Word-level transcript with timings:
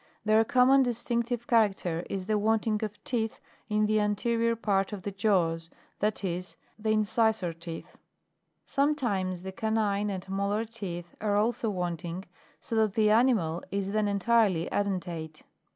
Their 0.25 0.43
common 0.43 0.81
distinctive 0.81 1.45
character 1.45 2.03
is 2.09 2.25
the 2.25 2.39
wanting 2.39 2.83
of 2.83 3.03
teeth 3.03 3.39
in 3.69 3.85
the 3.85 3.99
anterior 3.99 4.55
part 4.55 4.91
of 4.91 5.03
the 5.03 5.11
jaws, 5.11 5.69
that 5.99 6.23
is, 6.23 6.57
the 6.79 6.89
incisor 6.89 7.53
teeth. 7.53 7.85
(Plate 7.85 7.93
4. 7.93 7.97
fig. 7.97 8.63
3.) 8.63 8.63
Sometimes 8.65 9.41
the 9.43 9.51
canine 9.51 10.09
and 10.09 10.27
molar 10.27 10.65
teeth 10.65 11.13
are 11.21 11.35
also 11.37 11.69
wanting, 11.69 12.25
so 12.59 12.75
that 12.77 12.95
the 12.95 13.11
animal 13.11 13.61
is 13.69 13.91
then 13.91 14.07
entirely 14.07 14.67
edentate. 14.71 15.43